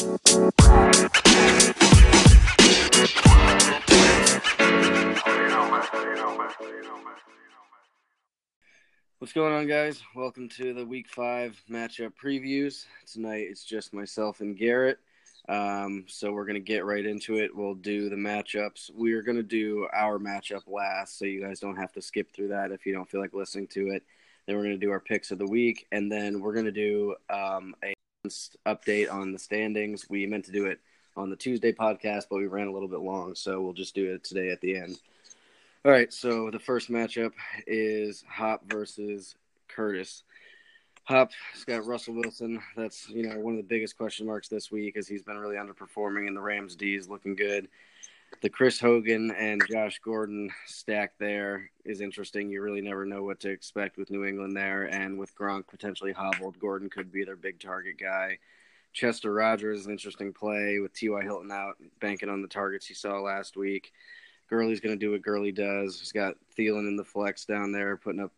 [0.00, 0.14] What's
[9.34, 10.02] going on, guys?
[10.14, 12.86] Welcome to the Week Five matchup previews.
[13.12, 15.00] Tonight it's just myself and Garrett.
[15.50, 17.54] Um, so we're gonna get right into it.
[17.54, 18.90] We'll do the matchups.
[18.94, 22.72] We're gonna do our matchup last, so you guys don't have to skip through that
[22.72, 24.02] if you don't feel like listening to it.
[24.46, 27.74] Then we're gonna do our picks of the week, and then we're gonna do um,
[27.84, 27.92] a
[28.66, 30.08] update on the standings.
[30.10, 30.80] We meant to do it
[31.16, 34.12] on the Tuesday podcast, but we ran a little bit long, so we'll just do
[34.12, 34.98] it today at the end.
[35.84, 37.32] All right, so the first matchup
[37.66, 39.36] is Hop versus
[39.68, 40.24] Curtis.
[41.04, 41.34] Hop's
[41.66, 42.60] got Russell Wilson.
[42.76, 45.56] That's you know one of the biggest question marks this week, as he's been really
[45.56, 47.68] underperforming, and the Rams D is looking good.
[48.42, 52.48] The Chris Hogan and Josh Gordon stack there is interesting.
[52.48, 56.12] You really never know what to expect with New England there, and with Gronk potentially
[56.12, 58.38] hobbled, Gordon could be their big target guy.
[58.94, 61.22] Chester Rogers is an interesting play with T.Y.
[61.22, 63.92] Hilton out, banking on the targets he saw last week.
[64.48, 65.98] Gurley's going to do what Gurley does.
[65.98, 68.32] He's got Thielen in the flex down there, putting up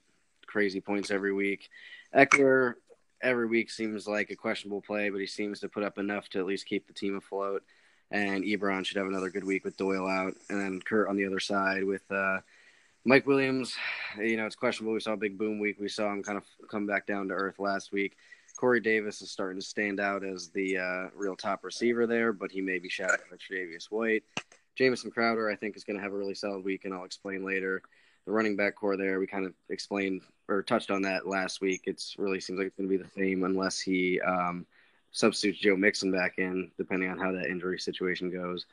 [0.46, 1.70] crazy points every week.
[2.14, 2.74] Ekeler
[3.22, 6.38] every week seems like a questionable play, but he seems to put up enough to
[6.38, 7.62] at least keep the team afloat.
[8.10, 11.24] And Ebron should have another good week with Doyle out, and then Kurt on the
[11.24, 12.40] other side with uh,
[13.04, 13.74] Mike Williams.
[14.18, 14.92] You know, it's questionable.
[14.92, 15.76] We saw a big boom week.
[15.80, 18.16] We saw him kind of come back down to earth last week.
[18.56, 22.52] Corey Davis is starting to stand out as the uh, real top receiver there, but
[22.52, 24.22] he may be shadowed by Tre'Davious White.
[24.76, 27.44] Jamison Crowder, I think, is going to have a really solid week, and I'll explain
[27.44, 27.82] later.
[28.24, 31.82] The running back core there, we kind of explained or touched on that last week.
[31.86, 34.64] It's really seems like it's going to be the same unless he um,
[35.12, 38.66] substitutes Joe Mixon back in, depending on how that injury situation goes.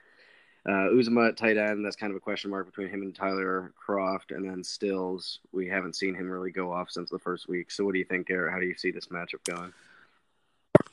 [0.67, 3.73] Uh, Uzomah at tight end, that's kind of a question mark between him and Tyler
[3.79, 4.35] Kroft.
[4.35, 7.71] And then Stills, we haven't seen him really go off since the first week.
[7.71, 8.51] So what do you think, Garrett?
[8.51, 9.73] How do you see this matchup going?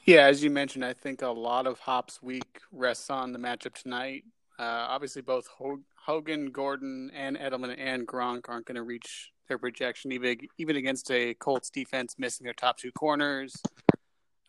[0.04, 3.74] Yeah, as you mentioned, I think a lot of Hop's week rests on the matchup
[3.74, 4.24] tonight.
[4.58, 5.48] Uh, obviously, both
[5.96, 11.10] Hogan, Gordon, and Edelman and Gronk aren't going to reach their projection, even even against
[11.10, 13.54] a Colts defense missing their top two corners.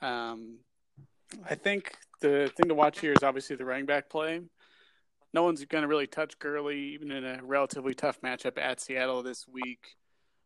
[0.01, 0.59] Um,
[1.49, 4.41] I think the thing to watch here is obviously the running back play.
[5.33, 9.23] No one's going to really touch Gurley, even in a relatively tough matchup at Seattle
[9.23, 9.97] this week.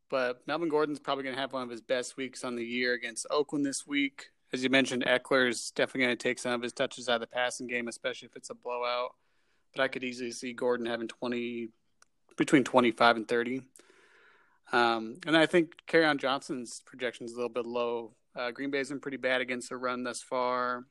[0.09, 2.93] But Melvin Gordon's probably going to have one of his best weeks on the year
[2.93, 4.25] against Oakland this week.
[4.51, 7.27] As you mentioned, Ekeler's definitely going to take some of his touches out of the
[7.27, 9.11] passing game, especially if it's a blowout
[9.73, 11.69] but I could easily see Gordon having 20,
[12.37, 13.61] between 25 and 30.
[14.73, 18.13] Um, and I think on Johnson's projection is a little bit low.
[18.35, 20.85] Uh, Green Bay's been pretty bad against the run thus far.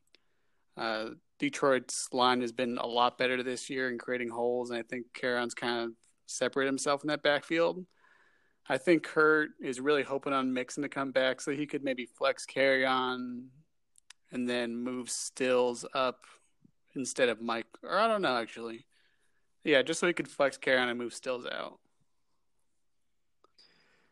[0.77, 4.83] Uh, Detroit's line has been a lot better this year in creating holes, and I
[4.83, 5.91] think Kerryon's kind of
[6.27, 7.85] separated himself in that backfield.
[8.69, 12.07] I think Kurt is really hoping on Mixon to come back so he could maybe
[12.07, 13.47] flex Kerryon
[14.31, 16.25] and then move Stills up
[16.95, 17.67] instead of Mike.
[17.83, 18.87] Or I don't know actually.
[19.65, 21.81] Yeah, just so he could flex Kerryon and move Stills out.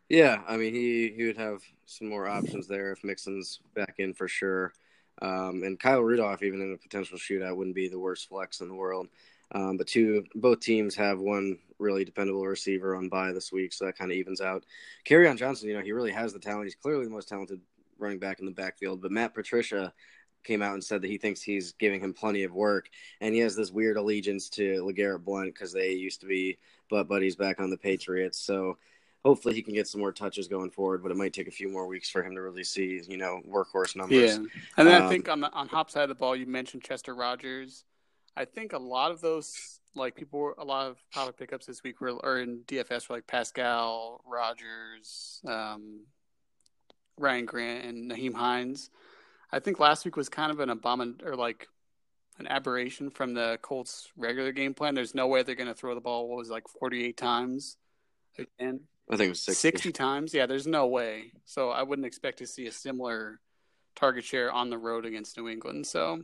[0.08, 4.14] Yeah, I mean he he would have some more options there if Mixon's back in
[4.14, 4.72] for sure.
[5.20, 8.68] Um, and Kyle Rudolph, even in a potential shootout, wouldn't be the worst flex in
[8.68, 9.08] the world.
[9.52, 13.86] Um, but two, both teams have one really dependable receiver on bye this week, so
[13.86, 14.64] that kind of evens out.
[15.06, 16.64] Kerryon Johnson, you know, he really has the talent.
[16.64, 17.60] He's clearly the most talented
[17.98, 19.00] running back in the backfield.
[19.02, 19.92] But Matt Patricia
[20.44, 22.88] came out and said that he thinks he's giving him plenty of work,
[23.20, 26.58] and he has this weird allegiance to LeGarrette Blunt because they used to be
[26.90, 28.38] butt buddies back on the Patriots.
[28.38, 28.78] So
[29.28, 31.68] hopefully he can get some more touches going forward, but it might take a few
[31.68, 34.38] more weeks for him to really see, you know, workhorse numbers.
[34.38, 34.46] Yeah,
[34.78, 36.82] and then um, I think on the on Hop side of the ball, you mentioned
[36.82, 37.84] Chester Rogers.
[38.34, 41.82] I think a lot of those like people were a lot of power pickups this
[41.82, 46.06] week were or in DFS were like Pascal Rogers, um,
[47.18, 48.88] Ryan Grant, and Nyheim Hines.
[49.52, 51.68] I think last week was kind of an abomin or like
[52.38, 54.94] an aberration from the Colts' regular game plan.
[54.94, 56.28] There's no way they're going to throw the ball.
[56.28, 57.76] What was like 48 times
[58.38, 58.80] again?
[59.10, 59.60] I think it was 60.
[59.60, 60.34] 60 times.
[60.34, 61.32] Yeah, there's no way.
[61.44, 63.40] So I wouldn't expect to see a similar
[63.96, 65.86] target share on the road against New England.
[65.86, 66.22] So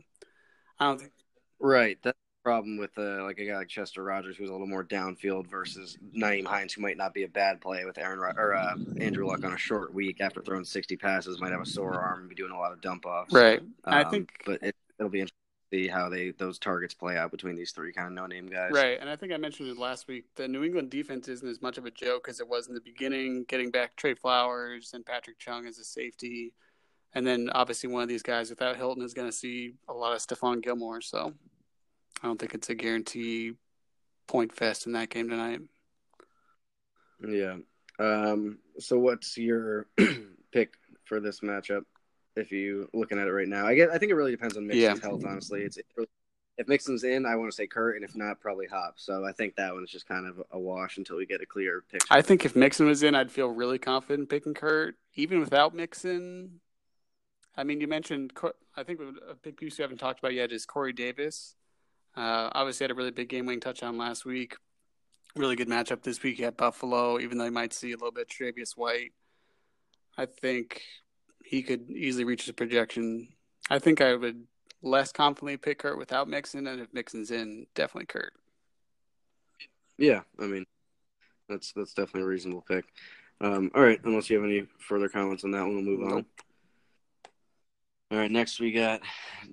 [0.79, 1.11] I don't think.
[1.59, 1.97] Right.
[2.03, 4.83] That's the problem with uh, like a guy like Chester Rogers, who's a little more
[4.83, 8.75] downfield, versus Nyheim Hines, who might not be a bad play with Aaron or uh,
[8.97, 12.21] Andrew Luck on a short week after throwing sixty passes, might have a sore arm
[12.21, 13.33] and be doing a lot of dump offs.
[13.33, 13.59] Right.
[13.59, 15.44] Um, I think, but it, will be interesting to
[15.75, 18.71] see how they those targets play out between these three kind of no name guys.
[18.71, 18.97] Right.
[18.99, 20.25] And I think I mentioned it last week.
[20.35, 22.81] The New England defense isn't as much of a joke as it was in the
[22.81, 23.45] beginning.
[23.47, 26.53] Getting back Trey Flowers and Patrick Chung as a safety.
[27.13, 30.13] And then obviously one of these guys without Hilton is going to see a lot
[30.13, 31.01] of Stephon Gilmore.
[31.01, 31.33] So
[32.21, 33.53] I don't think it's a guarantee
[34.27, 35.61] point fest in that game tonight.
[37.25, 37.57] Yeah.
[37.99, 39.87] Um, so what's your
[40.51, 40.73] pick
[41.05, 41.83] for this matchup?
[42.35, 43.89] If you looking at it right now, I get.
[43.89, 45.01] I think it really depends on Mixon's Yeah.
[45.01, 45.23] health.
[45.25, 46.09] Honestly, it's it really,
[46.57, 48.95] if Mixon's in, I want to say Kurt, and if not, probably Hop.
[48.97, 51.83] So I think that one's just kind of a wash until we get a clear
[51.89, 52.07] picture.
[52.09, 54.95] I think if Mixon was in, I'd feel really confident picking Kurt.
[55.15, 56.59] Even without Mixon,
[57.55, 58.33] I mean, you mentioned,
[58.75, 61.55] I think a big piece we haven't talked about yet is Corey Davis.
[62.17, 64.55] Uh, obviously, had a really big game winning touchdown last week.
[65.35, 68.29] Really good matchup this week at Buffalo, even though you might see a little bit
[68.29, 69.11] Travius White.
[70.17, 70.81] I think
[71.45, 73.27] he could easily reach his projection.
[73.69, 74.45] I think I would
[74.81, 78.33] less confidently pick Kurt without Mixon, and if Mixon's in, definitely Kurt.
[79.97, 80.65] Yeah, I mean,
[81.47, 82.85] that's that's definitely a reasonable pick.
[83.41, 86.25] Um, all right, unless you have any further comments on that one, we'll move on.
[88.11, 89.01] All right, next we got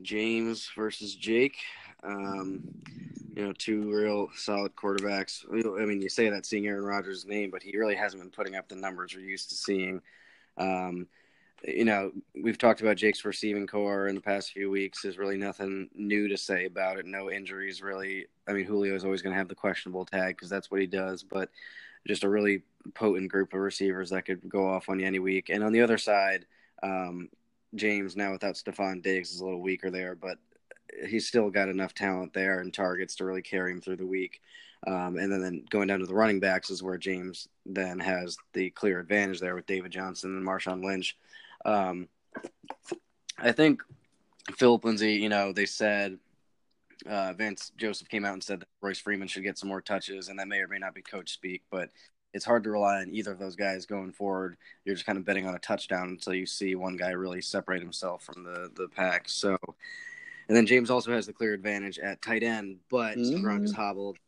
[0.03, 1.56] James versus Jake.
[2.05, 2.62] Um,
[3.35, 5.44] you know, two real solid quarterbacks.
[5.50, 8.56] I mean, you say that seeing Aaron Rodgers' name, but he really hasn't been putting
[8.56, 10.03] up the numbers we're used to seeing.
[10.59, 11.06] Um,
[11.64, 12.11] you know,
[12.43, 15.03] we've talked about Jake's receiving core in the past few weeks.
[15.03, 17.06] There's really nothing new to say about it.
[17.06, 18.26] No injuries, really.
[18.49, 20.87] I mean, Julio is always going to have the questionable tag because that's what he
[20.87, 21.50] does, but
[22.06, 22.62] just a really
[22.94, 25.50] potent group of receivers that could go off on you any week.
[25.50, 26.47] And on the other side,
[26.82, 27.29] um,
[27.75, 30.38] James, now without Stefon Diggs, is a little weaker there, but
[31.06, 34.41] he's still got enough talent there and targets to really carry him through the week.
[34.87, 38.37] Um, and then, then going down to the running backs is where James then has
[38.53, 41.17] the clear advantage there with David Johnson and Marshawn Lynch.
[41.64, 42.09] Um,
[43.38, 43.82] I think
[44.56, 46.19] Phillip Lindsay, you know, they said
[47.06, 50.29] uh, Vance Joseph came out and said that Royce Freeman should get some more touches,
[50.29, 51.91] and that may or may not be coach speak, but
[52.35, 54.56] it's hard to rely on either of those guys going forward.
[54.85, 57.82] You're just kind of betting on a touchdown until you see one guy really separate
[57.82, 59.29] himself from the the pack.
[59.29, 59.58] So,
[60.49, 63.43] and then James also has the clear advantage at tight end, but Mhm.
[63.43, 64.19] Gronk is hobbled,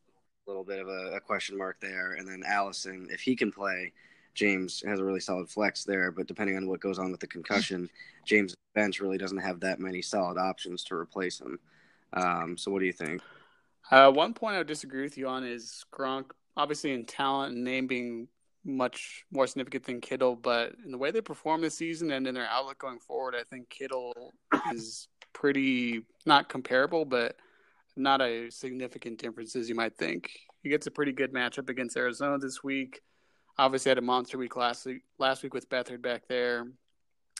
[0.47, 2.13] a little bit of a, a question mark there.
[2.13, 3.93] And then Allison, if he can play,
[4.35, 6.11] James has a really solid flex there.
[6.11, 7.89] But depending on what goes on with the concussion,
[8.25, 11.59] James' bench really doesn't have that many solid options to replace him.
[12.13, 13.23] Um, so, what do you think?
[13.91, 17.65] Uh, one point I would disagree with you on is Gronk, obviously in talent and
[17.65, 18.29] name being
[18.65, 22.35] much more significant than Kittle, but in the way they perform this season and in
[22.35, 24.33] their outlook going forward, I think Kittle
[24.73, 27.37] is pretty not comparable, but
[27.97, 30.31] not a significant difference as you might think.
[30.63, 33.03] He gets a pretty good matchup against Arizona this week.
[33.57, 36.67] Obviously had a monster week last week, last week with Beathard back there.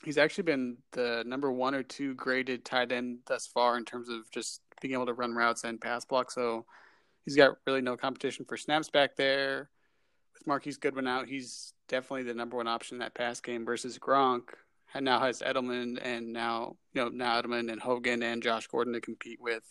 [0.05, 4.09] He's actually been the number one or two graded tight end thus far in terms
[4.09, 6.31] of just being able to run routes and pass block.
[6.31, 6.67] So
[7.25, 9.71] he's got really no competition for snaps back there.
[10.35, 13.99] With Marquise Goodwin out, he's definitely the number one option in that pass game versus
[13.99, 14.51] Gronk.
[14.95, 18.93] And now has Edelman and now you know now Edelman and Hogan and Josh Gordon
[18.93, 19.65] to compete with.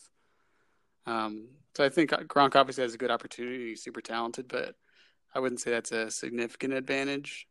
[1.06, 3.70] Um, so I think Gronk obviously has a good opportunity.
[3.70, 4.76] He's super talented, but
[5.36, 7.48] I wouldn't say that's a significant advantage.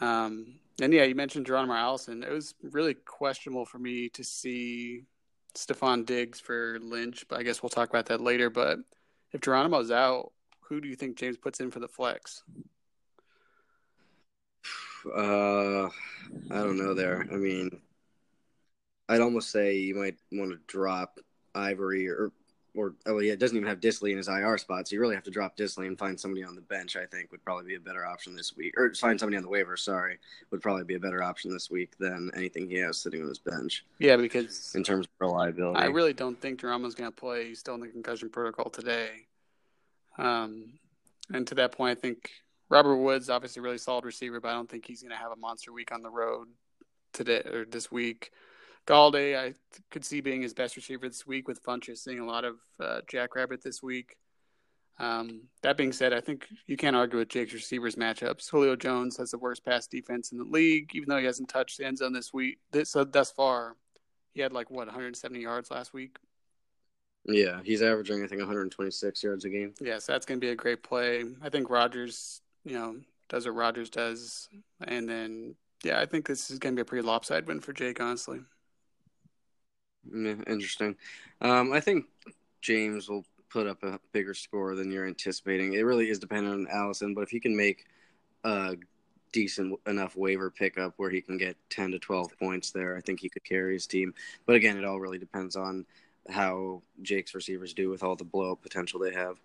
[0.00, 2.22] Um, and yeah, you mentioned Geronimo Allison.
[2.22, 5.04] It was really questionable for me to see
[5.54, 8.50] Stefon Diggs for Lynch, but I guess we'll talk about that later.
[8.50, 8.78] But
[9.32, 12.42] if Geronimo's out, who do you think James puts in for the flex?
[15.06, 15.90] Uh, I
[16.50, 17.26] don't know there.
[17.32, 17.80] I mean,
[19.08, 21.20] I'd almost say you might want to drop
[21.54, 22.32] Ivory or
[22.76, 25.14] or oh yeah, it doesn't even have Dissly in his IR spot, so you really
[25.14, 26.96] have to drop Dissly and find somebody on the bench.
[26.96, 29.48] I think would probably be a better option this week, or find somebody on the
[29.48, 29.76] waiver.
[29.76, 30.18] Sorry,
[30.50, 33.38] would probably be a better option this week than anything he has sitting on his
[33.38, 35.80] bench Yeah, because in terms of reliability.
[35.80, 37.48] I really don't think Geronimo's going to play.
[37.48, 39.26] He's still in the concussion protocol today.
[40.18, 40.74] Um,
[41.32, 42.30] and to that point, I think
[42.68, 45.32] Robert Woods, obviously a really solid receiver, but I don't think he's going to have
[45.32, 46.48] a monster week on the road
[47.12, 48.30] today or this week.
[48.86, 49.54] Golladay, I
[49.90, 53.00] could see being his best receiver this week with Funchess seeing a lot of uh,
[53.08, 54.16] Jackrabbit this week.
[54.98, 58.48] Um, that being said, I think you can't argue with Jake's receivers matchups.
[58.48, 61.78] Julio Jones has the worst pass defense in the league, even though he hasn't touched
[61.78, 62.58] the end zone this week.
[62.70, 63.76] This, so thus far,
[64.32, 66.16] he had like what 170 yards last week.
[67.26, 69.74] yeah, he's averaging I think 126 yards a game.
[69.80, 71.24] Yeah, so that's going to be a great play.
[71.42, 72.96] I think Rodgers, you know,
[73.28, 74.48] does what Rodgers does,
[74.80, 77.72] and then yeah, I think this is going to be a pretty lopsided win for
[77.72, 78.00] Jake.
[78.00, 78.40] Honestly,
[80.12, 80.96] Yeah, interesting.
[81.40, 82.06] Um, I think
[82.62, 85.74] James will put up a bigger score than you're anticipating.
[85.74, 87.86] It really is dependent on Allison, but if he can make
[88.44, 88.76] a
[89.32, 93.20] decent enough waiver pickup where he can get 10 to 12 points there, I think
[93.20, 94.14] he could carry his team.
[94.46, 95.86] But again, it all really depends on
[96.28, 99.40] how Jake's receivers do with all the blow up potential they have.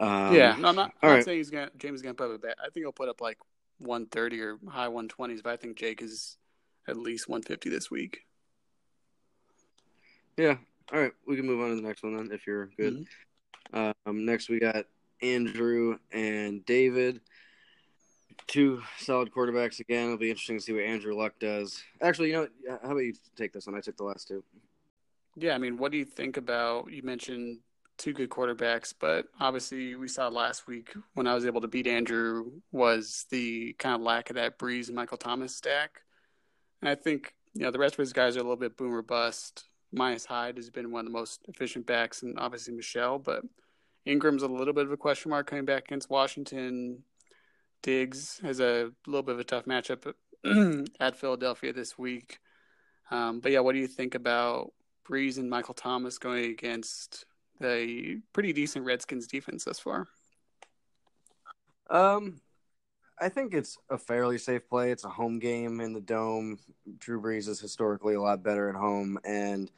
[0.00, 0.92] Um, yeah, no, I'm not.
[1.02, 1.24] I'm not right.
[1.24, 2.56] saying he's to James is going to put up a bet.
[2.58, 3.38] I think he'll put up like
[3.78, 6.38] 130 or high 120s, but I think Jake is
[6.88, 8.22] at least 150 this week.
[10.36, 10.56] Yeah.
[10.92, 11.12] All right.
[11.26, 13.06] We can move on to the next one then if you're good.
[13.72, 14.86] Um, next, we got
[15.22, 17.20] Andrew and David.
[18.46, 20.06] two solid quarterbacks again.
[20.06, 21.82] It'll be interesting to see what Andrew Luck does.
[22.02, 23.76] Actually, you know, how about you take this one?
[23.76, 24.42] I took the last two.
[25.36, 26.92] Yeah, I mean, what do you think about?
[26.92, 27.60] You mentioned
[27.96, 31.86] two good quarterbacks, but obviously we saw last week when I was able to beat
[31.86, 36.00] Andrew was the kind of lack of that Brees Michael Thomas stack.
[36.80, 39.02] And I think you know the rest of his guys are a little bit boomer
[39.02, 39.64] bust.
[39.92, 43.18] Micah Hyde has been one of the most efficient backs, and obviously Michel.
[43.18, 43.42] but
[44.04, 47.04] Ingram's a little bit of a question mark coming back against Washington.
[47.82, 50.12] Diggs has a little bit of a tough matchup
[51.00, 52.38] at Philadelphia this week.
[53.10, 54.72] Um, but yeah, what do you think about
[55.08, 57.26] Brees and Michael Thomas going against
[57.60, 60.08] the pretty decent Redskins defense thus far?
[61.90, 62.40] Um,
[63.22, 64.90] I think it's a fairly safe play.
[64.90, 66.58] It's a home game in the dome.
[66.98, 69.70] Drew Brees is historically a lot better at home, and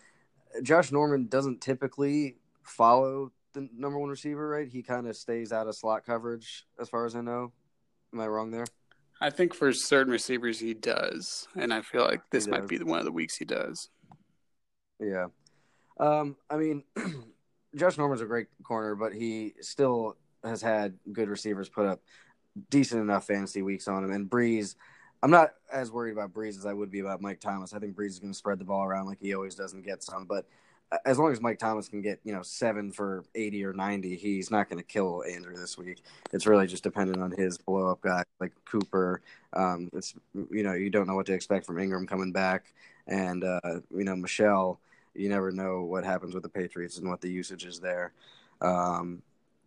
[0.63, 4.67] Josh Norman doesn't typically follow the number one receiver, right?
[4.67, 7.53] He kind of stays out of slot coverage, as far as I know.
[8.15, 8.65] Am I wrong there?
[9.21, 12.99] I think for certain receivers he does, and I feel like this might be one
[12.99, 13.91] of the weeks he does.
[14.99, 15.27] Yeah,
[16.01, 16.83] um, I mean,
[17.77, 22.01] Josh Norman's a great corner, but he still has had good receivers put up
[22.71, 24.13] decent enough fantasy weeks on him.
[24.13, 24.77] And Brees,
[25.23, 27.73] I'm not as worried about Brees as I would be about Mike Thomas.
[27.73, 29.85] I think Brees is going to spread the ball around like he always does and
[29.85, 30.25] get some.
[30.25, 30.47] But
[31.05, 34.51] as long as Mike Thomas can get, you know, seven for 80 or 90, he's
[34.51, 36.03] not going to kill Andrew this week.
[36.33, 39.23] It's really just dependent on his blow up guy like Cooper.
[39.55, 40.15] Um, it's,
[40.51, 42.73] you know, you don't know what to expect from Ingram coming back.
[43.07, 44.81] And, uh, you know, Michel.
[45.15, 48.13] you never know what happens with the Patriots and what the usage is there.
[48.61, 49.23] Um,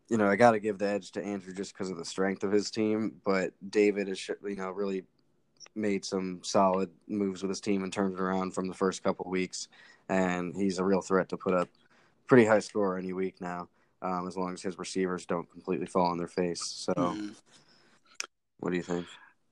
[0.09, 2.43] you know, I got to give the edge to Andrew just because of the strength
[2.43, 3.13] of his team.
[3.25, 5.03] But David has, you know, really
[5.75, 9.29] made some solid moves with his team and turned it around from the first couple
[9.29, 9.67] weeks.
[10.09, 11.67] And he's a real threat to put up
[12.27, 13.67] pretty high score any week now,
[14.01, 16.63] um, as long as his receivers don't completely fall on their face.
[16.63, 17.29] So, mm-hmm.
[18.59, 19.05] what do you think?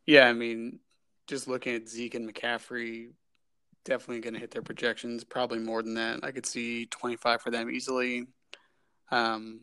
[0.06, 0.80] Yeah, I mean,
[1.28, 3.10] just looking at Zeke and McCaffrey,
[3.84, 5.24] definitely going to hit their projections.
[5.24, 6.20] Probably more than that.
[6.24, 8.28] I could see 25 for them easily.
[9.12, 9.62] Um,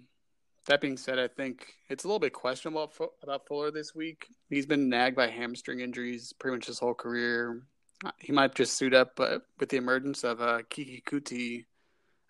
[0.66, 2.92] that being said, I think it's a little bit questionable
[3.22, 4.28] about Fuller this week.
[4.48, 7.62] He's been nagged by hamstring injuries pretty much his whole career.
[8.18, 11.64] He might just suit up, but with the emergence of uh, Keke Coutee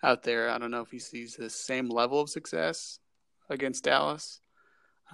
[0.02, 2.98] out there, I don't know if he sees the same level of success
[3.48, 4.40] against Dallas.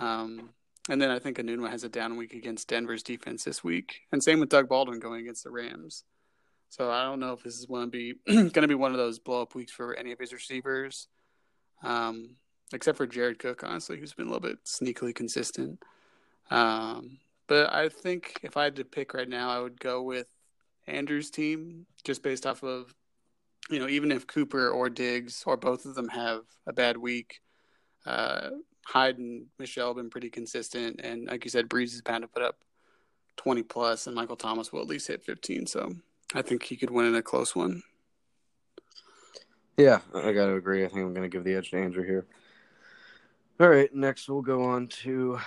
[0.01, 0.51] Um,
[0.89, 4.23] and then I think Enunwa has a down week against Denver's defense this week, and
[4.23, 6.05] same with Doug Baldwin going against the Rams.
[6.71, 8.99] So I don't know if this is going to be going to be one of
[8.99, 11.09] those blow up weeks for any of his receivers.
[11.83, 12.37] Um,
[12.73, 15.83] except for Jared Cook, honestly, who's been a little bit sneakily consistent.
[16.51, 20.29] Um, but I think if I had to pick right now, I would go with
[20.87, 22.95] Andrew's team just based off of,
[23.71, 27.41] you know, even if Cooper or Diggs or both of them have a bad week,
[28.07, 28.51] uh,
[28.87, 31.01] Hyde and Michel have been pretty consistent.
[31.03, 32.57] And like you said, Brees is bound to put up
[33.37, 35.67] 20 plus, and Michael Thomas will at least hit 15.
[35.67, 35.95] So
[36.35, 37.83] I think he could win in a close one.
[39.77, 40.85] Yeah, I got to agree.
[40.85, 42.27] I think I'm going to give the edge to Andrew here.
[43.61, 45.41] All right, next we'll go on to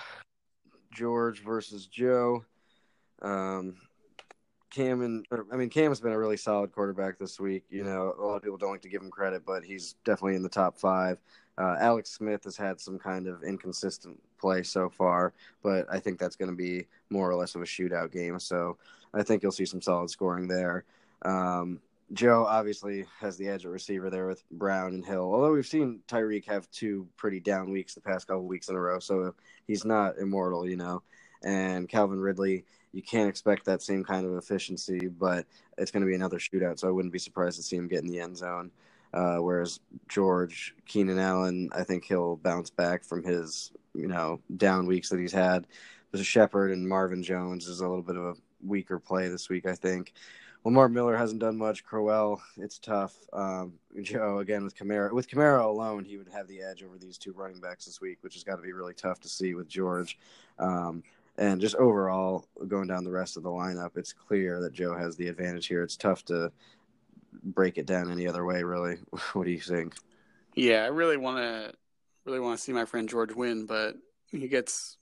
[0.93, 2.43] George versus Joe.
[3.21, 3.77] Um,
[4.69, 7.63] Cam and I mean Cam's been a really solid quarterback this week.
[7.69, 10.35] You know, a lot of people don't like to give him credit, but he's definitely
[10.35, 11.19] in the top five.
[11.57, 15.31] Uh, Alex Smith has had some kind of inconsistent play so far,
[15.63, 18.39] but I think that's going to be more or less of a shootout game.
[18.39, 18.77] So
[19.13, 20.83] I think you'll see some solid scoring there.
[21.21, 21.79] Um,
[22.13, 25.33] Joe obviously has the edge at receiver there with Brown and Hill.
[25.33, 28.79] Although we've seen Tyreek have two pretty down weeks the past couple weeks in a
[28.79, 29.33] row, so
[29.65, 31.03] he's not immortal, you know.
[31.43, 35.45] And Calvin Ridley, you can't expect that same kind of efficiency, but
[35.77, 38.03] it's going to be another shootout, so I wouldn't be surprised to see him get
[38.03, 38.71] in the end zone.
[39.13, 44.85] Uh, whereas George Keenan Allen, I think he'll bounce back from his you know down
[44.85, 45.67] weeks that he's had.
[46.11, 49.49] There's a Shepard and Marvin Jones is a little bit of a weaker play this
[49.49, 50.13] week, I think.
[50.63, 51.83] Lamar Miller hasn't done much.
[51.83, 53.15] Crowell, it's tough.
[53.33, 55.11] Um, Joe again with Kamara.
[55.11, 58.19] With Kamara alone, he would have the edge over these two running backs this week,
[58.21, 60.17] which has got to be really tough to see with George.
[60.59, 61.03] Um,
[61.37, 65.15] and just overall, going down the rest of the lineup, it's clear that Joe has
[65.15, 65.81] the advantage here.
[65.81, 66.51] It's tough to
[67.43, 68.97] break it down any other way, really.
[69.33, 69.95] what do you think?
[70.53, 71.73] Yeah, I really want to
[72.25, 73.95] really want to see my friend George win, but
[74.27, 74.97] he gets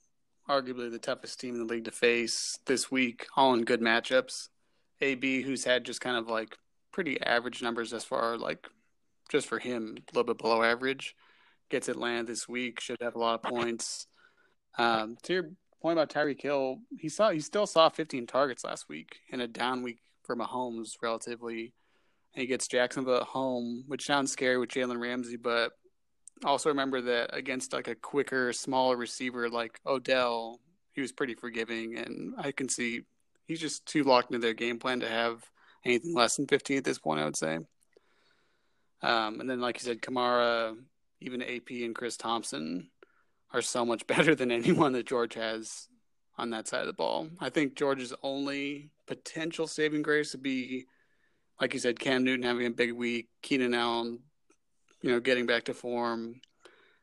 [0.48, 4.48] arguably the toughest team in the league to face this week, all in good matchups.
[5.00, 6.56] AB, who's had just kind of like
[6.92, 8.66] pretty average numbers as far like
[9.30, 11.14] just for him, a little bit below average.
[11.70, 14.06] Gets Atlanta this week, should have a lot of points.
[14.76, 18.88] Um, to your point about Tyreek Hill, he saw he still saw 15 targets last
[18.88, 21.72] week in a down week for Mahomes, relatively.
[22.34, 25.72] And he gets Jacksonville at home, which sounds scary with Jalen Ramsey, but
[26.44, 30.60] also remember that against like a quicker, smaller receiver like Odell,
[30.92, 33.02] he was pretty forgiving, and I can see
[33.50, 35.44] he's just too locked into their game plan to have
[35.84, 37.20] anything less than 15 at this point.
[37.20, 37.58] I would say.
[39.02, 40.76] Um, and then, like you said, Kamara,
[41.20, 42.90] even AP and Chris Thompson
[43.52, 45.88] are so much better than anyone that George has
[46.38, 47.28] on that side of the ball.
[47.40, 50.86] I think George's only potential saving grace would be,
[51.60, 54.20] like you said, Cam Newton having a big week, Keenan Allen,
[55.02, 56.40] you know, getting back to form,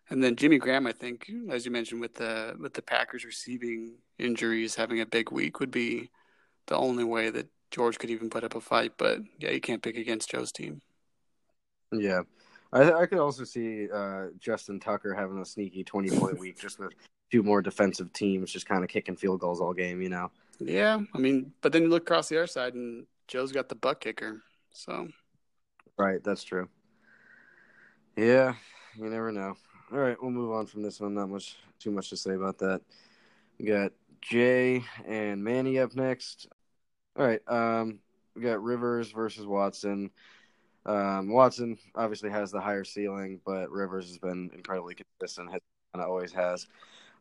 [0.10, 0.88] and then Jimmy Graham.
[0.88, 5.30] I think, as you mentioned, with the with the Packers receiving injuries, having a big
[5.30, 6.10] week would be
[6.68, 8.94] the only way that George could even put up a fight.
[8.98, 10.82] But yeah, you can't pick against Joe's team.
[11.92, 12.22] Yeah.
[12.72, 16.80] I, I could also see uh, Justin Tucker having a sneaky 20 point week just
[16.80, 16.94] with
[17.32, 20.32] two more defensive teams just kind of kicking field goals all game, you know?
[20.60, 21.00] Yeah.
[21.14, 24.00] I mean, but then you look across the other side and Joe's got the butt
[24.00, 24.42] kicker.
[24.72, 25.08] So.
[25.98, 26.24] Right.
[26.24, 26.70] That's true.
[28.16, 28.54] Yeah.
[28.98, 29.56] You never know.
[29.92, 30.18] All right.
[30.22, 31.14] We'll move on from this one.
[31.14, 32.82] Not much, too much to say about that.
[33.60, 36.48] We got Jay and Manny up next.
[37.18, 37.42] All right.
[37.48, 38.00] Um,
[38.36, 40.12] we got Rivers versus Watson.
[40.86, 45.50] Um, Watson obviously has the higher ceiling, but Rivers has been incredibly consistent.
[45.54, 45.62] Of
[46.00, 46.68] always has.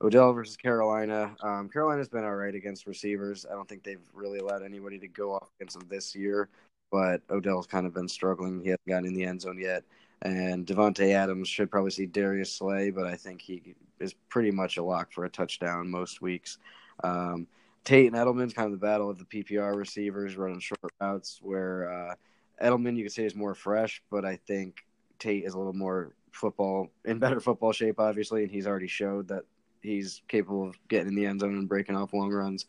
[0.02, 1.34] Odell versus Carolina.
[1.42, 3.46] Um, Carolina's been all right against receivers.
[3.50, 6.50] I don't think they've really allowed anybody to go off against them this year,
[6.92, 8.60] but Odell's kind of been struggling.
[8.60, 9.82] He hasn't gotten in the end zone yet.
[10.20, 14.76] And Davante Adams should probably see Darius Slay, but I think he is pretty much
[14.76, 16.58] a lock for a touchdown most weeks.
[17.02, 17.46] Um,
[17.86, 21.88] Tate and Edelman's kind of the battle of the PPR receivers running short routes where
[21.88, 22.14] uh,
[22.60, 24.84] Edelman, you could say, is more fresh, but I think
[25.20, 29.28] Tate is a little more football in better football shape, obviously, and he's already showed
[29.28, 29.44] that
[29.82, 32.66] he's capable of getting in the end zone and breaking off long runs.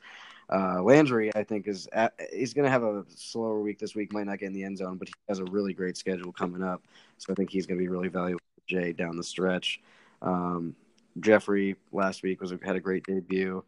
[0.53, 4.13] Uh, Landry, I think, is at, he's going to have a slower week this week.
[4.13, 6.61] Might not get in the end zone, but he has a really great schedule coming
[6.61, 6.83] up,
[7.17, 9.81] so I think he's going to be really valuable for Jay down the stretch.
[10.21, 10.75] Um,
[11.19, 13.63] Jeffery last week was had a great debut.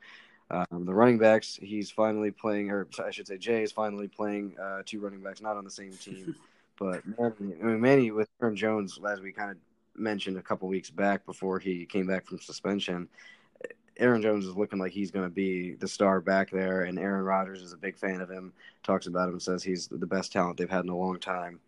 [0.51, 4.55] Um, the running backs, he's finally playing, or I should say, Jay is finally playing
[4.59, 6.35] uh, two running backs, not on the same team.
[6.79, 9.57] but Manny, I mean, Manny with Aaron Jones, as we kind of
[9.95, 13.07] mentioned a couple weeks back before he came back from suspension,
[13.99, 17.23] Aaron Jones is looking like he's going to be the star back there, and Aaron
[17.23, 18.53] Rodgers is a big fan of him.
[18.81, 21.59] Talks about him, says he's the best talent they've had in a long time.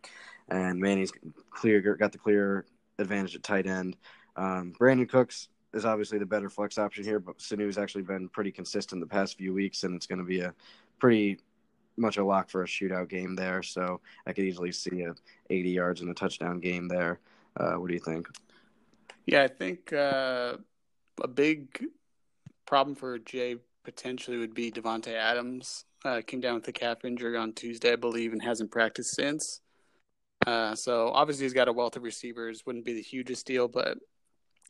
[0.48, 1.12] And Manny's
[1.50, 2.64] clear got the clear
[2.98, 3.96] advantage at tight end.
[4.36, 8.52] Um, Brandin Cooks is obviously the better flex option here, but Sanu's actually been pretty
[8.52, 10.54] consistent the past few weeks, and it's going to be a
[10.98, 11.38] pretty
[11.96, 13.62] much a lock for a shootout game there.
[13.62, 15.14] So I could easily see a
[15.50, 17.20] 80 yards and a touchdown game there.
[17.56, 18.28] Uh, what do you think?
[19.26, 20.56] Yeah, I think uh,
[21.22, 21.86] a big
[22.66, 25.84] problem for Jay potentially would be Davante Adams.
[26.04, 29.60] Uh, came down with a calf injury on Tuesday, I believe, and hasn't practiced since.
[30.46, 32.64] Uh, so obviously he's got a wealth of receivers.
[32.66, 33.98] Wouldn't be the hugest deal, but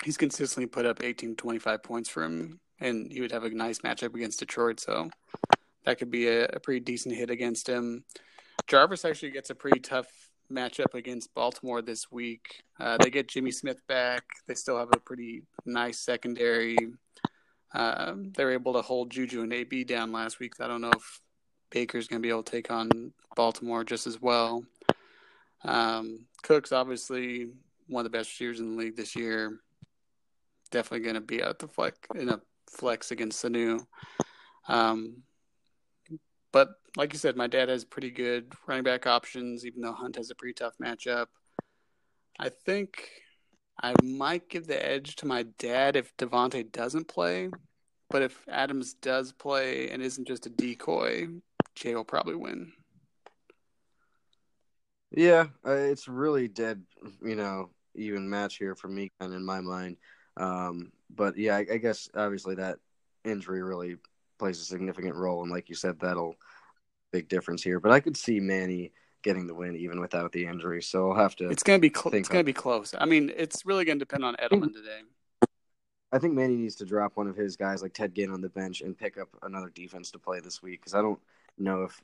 [0.02, 3.78] he's consistently put up 18 25 points for him, and he would have a nice
[3.80, 4.80] matchup against Detroit.
[4.80, 5.10] So
[5.84, 8.04] that could be a, a pretty decent hit against him.
[8.66, 10.06] Jarvis actually gets a pretty tough
[10.50, 12.62] matchup against Baltimore this week.
[12.78, 14.22] Uh, they get Jimmy Smith back.
[14.46, 16.76] They still have a pretty nice secondary.
[17.74, 20.54] Uh, they're able to hold Juju and AB down last week.
[20.60, 21.20] I don't know if
[21.70, 24.62] Baker's going to be able to take on Baltimore just as well.
[25.64, 27.48] Um, Cook's obviously
[27.86, 29.60] one of the best receivers in the league this year
[30.72, 33.86] definitely going to be out the flex in a flex against Sanu.
[34.68, 35.22] Um,
[36.52, 40.16] but like you said, my dad has pretty good running back options, even though Hunt
[40.16, 41.26] has a pretty tough matchup.
[42.38, 43.08] I think
[43.80, 47.50] I might give the edge to my dad if Davante doesn't play,
[48.10, 51.28] but if Adams does play and isn't just a decoy,
[51.74, 52.72] Jay will probably win.
[55.10, 56.82] Yeah, uh, it's really dead,
[57.22, 59.96] you know, even match here for me, kind of in my mind.
[60.36, 62.78] Um, but yeah, I, I, guess obviously that
[63.24, 63.96] injury really
[64.38, 66.36] plays a significant role, and like you said, that'll
[67.12, 67.78] big difference here.
[67.78, 68.92] But I could see Manny
[69.22, 70.82] getting the win even without the injury.
[70.82, 71.48] So I'll have to.
[71.50, 72.94] It's gonna be cl- it's gonna be close.
[72.98, 75.02] I mean, it's really gonna depend on Edelman today.
[76.10, 78.50] I think Manny needs to drop one of his guys like Ted Ginn on the
[78.50, 81.18] bench and pick up another defense to play this week because I don't
[81.58, 82.02] know if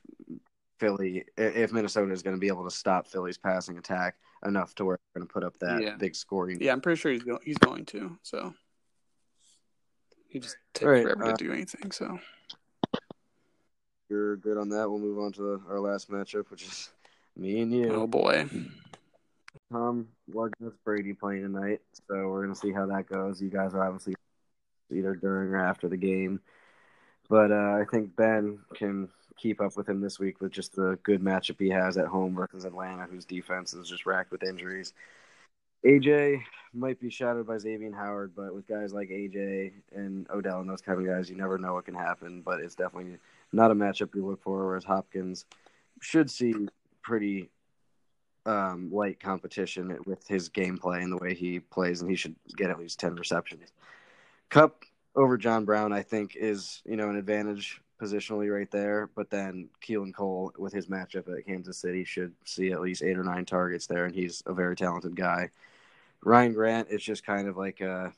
[0.79, 4.15] Philly, if Minnesota is going to be able to stop Philly's passing attack
[4.45, 5.95] enough to where they're going to put up that yeah.
[5.97, 6.57] big scoring.
[6.61, 8.17] Yeah, I'm pretty sure he's go- he's going to.
[8.23, 8.53] So
[10.29, 11.91] he just takes right, forever uh, to do anything.
[11.91, 12.19] So
[14.09, 14.89] you're good on that.
[14.89, 16.89] We'll move on to our last matchup, which is
[17.35, 17.91] me and you.
[17.93, 18.47] Oh boy.
[19.71, 23.41] Tom Lugness Brady playing tonight, so we're gonna see how that goes.
[23.41, 24.15] You guys are obviously
[24.91, 26.39] either during or after the game,
[27.29, 29.09] but uh, I think Ben can
[29.39, 32.35] keep up with him this week with just the good matchup he has at home
[32.35, 34.93] versus Atlanta, whose defense is just racked with injuries.
[35.85, 36.41] AJ
[36.73, 40.81] might be shadowed by Xavien Howard, but with guys like AJ and Odell and those
[40.81, 42.41] kind of guys, you never know what can happen.
[42.41, 43.17] But it's definitely
[43.53, 44.65] not a matchup you look for.
[44.65, 45.45] Whereas Hopkins
[46.01, 46.53] should see
[47.01, 47.49] pretty
[48.45, 52.69] um, light competition with his gameplay and the way he plays, and he should get
[52.69, 53.71] at least ten receptions.
[54.49, 54.83] Kupp
[55.15, 59.09] over John Brown, I think, is you know an advantage positionally right there.
[59.15, 63.17] But then Keelan Cole with his matchup at Kansas City should see at least eight
[63.17, 65.49] or nine targets there, and he's a very talented guy.
[66.23, 68.13] Ryan Grant is just kind of like a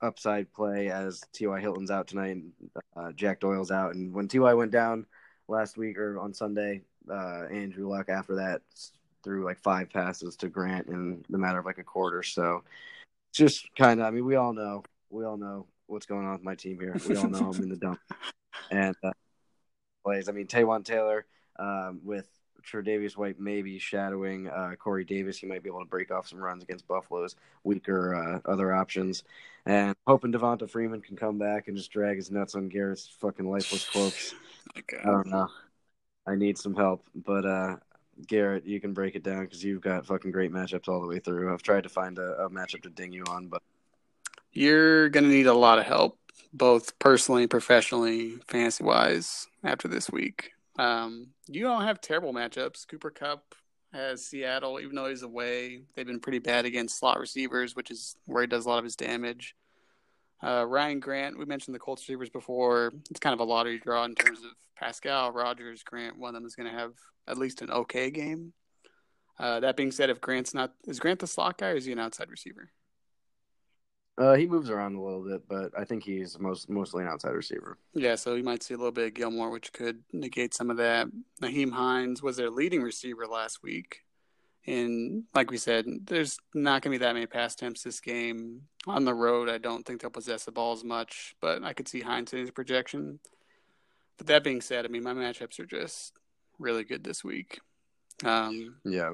[0.00, 1.60] upside play as T.Y.
[1.60, 2.52] Hilton's out tonight and
[2.96, 3.94] uh, Jack Doyle's out.
[3.94, 4.52] And when T.Y.
[4.54, 5.06] went down
[5.48, 8.62] last week or on Sunday, uh, Andrew Luck after that
[9.22, 12.22] threw like five passes to Grant in the matter of like a quarter.
[12.24, 12.64] So
[13.32, 16.42] just kind of, I mean, we all know, we all know what's going on with
[16.42, 16.96] my team here.
[17.08, 18.00] We all know I'm in the dump.
[18.70, 19.12] And uh,
[20.04, 21.26] plays, I mean, Taywan Taylor
[21.58, 22.28] um, with
[22.62, 25.38] Tre'Davious White maybe shadowing uh, Corey Davis.
[25.38, 29.24] He might be able to break off some runs against Buffalo's weaker uh, other options.
[29.66, 33.48] And hoping Devonta Freeman can come back and just drag his nuts on Garrett's fucking
[33.48, 34.34] lifeless corpse.
[34.78, 34.96] Okay.
[35.04, 35.48] I don't know.
[36.26, 37.76] I need some help, but uh,
[38.26, 41.18] Garrett, you can break it down because you've got fucking great matchups all the way
[41.18, 41.52] through.
[41.52, 43.62] I've tried to find a, a matchup to ding you on, but
[44.52, 46.18] you're gonna need a lot of help,
[46.52, 50.52] both personally, professionally, fantasy wise, after this week.
[50.78, 52.86] Um, you don't have terrible matchups.
[52.88, 53.54] Cooper Kupp
[53.92, 55.82] has Seattle, even though he's away.
[55.94, 58.84] They've been pretty bad against slot receivers, which is where he does a lot of
[58.84, 59.54] his damage.
[60.42, 62.92] Uh, Ryan Grant, we mentioned the Colts receivers before.
[63.10, 66.18] It's kind of a lottery draw in terms of Pascal, Rogers, Grant.
[66.18, 66.92] One of them is going to have
[67.28, 68.52] at least an okay game.
[69.38, 71.92] Uh, that being said, if Grant's not, is Grant the slot guy or is he
[71.92, 72.70] an outside receiver?
[74.18, 77.30] Uh, he moves around a little bit, but I think he's most mostly an outside
[77.30, 77.78] receiver.
[77.94, 80.76] Yeah, so you might see a little bit of Gilmore, which could negate some of
[80.76, 81.08] that.
[81.40, 84.00] Nyheim Hines was their leading receiver last week.
[84.66, 88.62] And like we said, there's not going to be that many pass attempts this game.
[88.86, 91.88] On the road, I don't think they'll possess the ball as much, but I could
[91.88, 93.18] see Hines in his projection.
[94.18, 96.12] But that being said, I mean, my matchups are just
[96.58, 97.60] really good this week.
[98.24, 99.10] Um, yeah,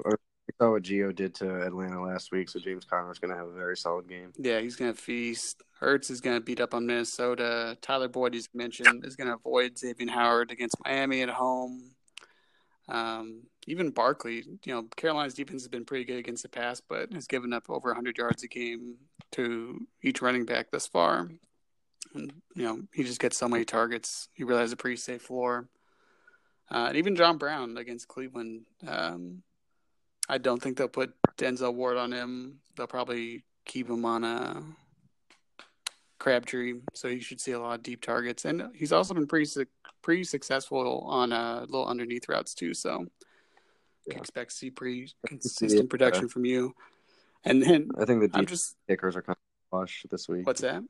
[0.49, 3.47] I saw what Gio did to Atlanta last week, so James Conner's going to have
[3.47, 4.33] a very solid game.
[4.37, 5.61] Yeah, he's going to feast.
[5.81, 7.77] Ertz is going to beat up on Minnesota.
[7.81, 11.91] Tyler Boyd, he's mentioned, is going to avoid Xavien Howard against Miami at home.
[12.87, 17.13] Um, even Barkley, you know, Carolina's defense has been pretty good against the pass, but
[17.13, 18.95] has given up over 100 yards a game
[19.33, 21.29] to each running back thus far.
[22.15, 24.29] And, you know, he just gets so many targets.
[24.33, 25.69] He really has a pretty safe floor.
[26.71, 29.43] Uh, and even John Brown against Cleveland, um,
[30.29, 32.59] I don't think they'll put Denzel Ward on him.
[32.77, 34.63] They'll probably keep him on a
[36.19, 38.45] Crabtree, so you should see a lot of deep targets.
[38.45, 39.65] And he's also been pretty
[40.01, 42.73] pretty successful on uh, little underneath routes too.
[42.73, 43.07] So
[44.05, 44.17] yeah.
[44.17, 46.75] expect to see pretty consistent production from you.
[47.45, 50.45] And then I think the deep just, kickers are kind of wash this week.
[50.45, 50.83] What's that?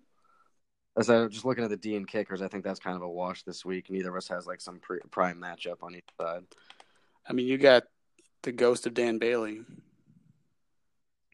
[0.98, 3.10] As I just looking at the D and kickers, I think that's kind of a
[3.10, 3.90] wash this week.
[3.90, 6.44] Neither of us has like some pre- prime matchup on each side.
[7.28, 7.84] I mean, you got
[8.44, 9.62] the ghost of Dan Bailey.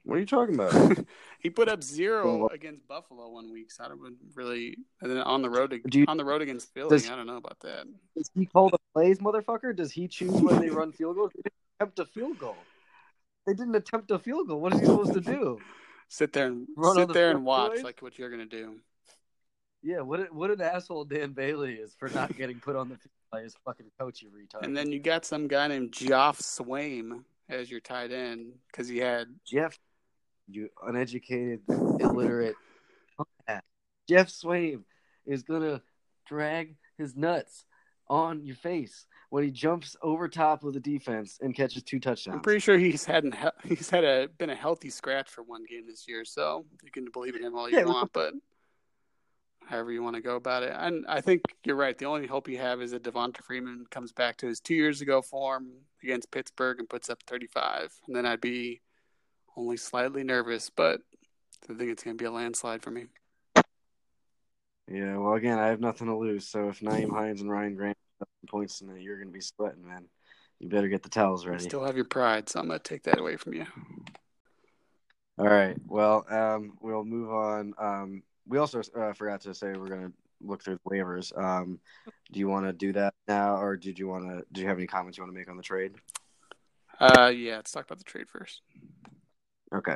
[0.04, 1.00] What are you talking about?
[1.40, 4.78] he put up zero against Buffalo one week, so I don't really.
[5.02, 7.38] And then on the road, you, on the road against Philly, does, I don't know
[7.38, 7.86] about that.
[8.16, 9.76] Does he call the plays, motherfucker?
[9.76, 11.32] Does he choose when they run field goals?
[11.36, 12.58] They didn't attempt a field goal.
[13.48, 14.60] They didn't attempt a field goal.
[14.60, 15.60] What is he supposed to do?
[16.08, 17.84] sit there and run sit the there and watch plays?
[17.84, 18.76] like what you're gonna do.
[19.82, 23.12] Yeah, what what an asshole Dan Bailey is for not getting put on the field
[23.36, 24.64] by his fucking coach, you retard.
[24.64, 28.98] And then you got some guy named Geoff Swaim as your tight end because he
[28.98, 29.78] had Jeff,
[30.48, 32.56] you uneducated, illiterate.
[34.08, 34.84] Jeff Swaim
[35.26, 35.82] is gonna
[36.26, 37.66] drag his nuts
[38.08, 42.36] on your face when he jumps over top of the defense and catches two touchdowns.
[42.36, 43.26] I'm pretty sure he's had
[43.66, 47.08] he's had a been a healthy scratch for one game this year, so you can
[47.12, 48.34] believe in him all you yeah, want, but
[49.68, 50.74] however you want to go about it.
[50.76, 51.98] And I think you're right.
[51.98, 55.02] The only hope you have is that Devonta Freeman comes back to his two years
[55.02, 55.68] ago form
[56.04, 57.94] against Pittsburgh and puts up 35.
[58.08, 58.82] And then I'd be
[59.58, 61.02] only slightly nervous, but
[61.70, 63.06] I think it's going to be a landslide for me.
[64.88, 66.48] Yeah, well, again, I have nothing to lose.
[66.48, 67.98] So if Nyheim Hines and Ryan Grant
[68.48, 70.06] points tonight, you're going to be sweating, man.
[70.60, 71.64] You better get the towels ready.
[71.64, 73.66] You still have your pride, so I'm going to take that away from you.
[75.38, 75.76] All right.
[75.86, 77.74] Well, um, we'll move on.
[77.78, 81.38] Um, we also uh, forgot to say we're gonna look through the waivers.
[81.38, 81.80] Um,
[82.32, 84.46] do you want to do that now, or did you want to?
[84.52, 85.94] Do you have any comments you want to make on the trade?
[87.00, 88.62] Uh, yeah, let's talk about the trade first.
[89.74, 89.96] Okay.